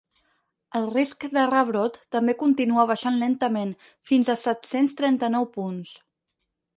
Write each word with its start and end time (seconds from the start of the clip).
El 0.77 0.85
risc 0.93 1.25
de 1.33 1.41
rebrot 1.49 1.99
també 2.15 2.33
continua 2.39 2.85
baixant 2.91 3.19
lentament, 3.25 3.73
fins 4.13 4.31
a 4.35 4.37
set-cents 4.45 4.97
trenta-nou 5.03 5.47
punts. 5.59 5.93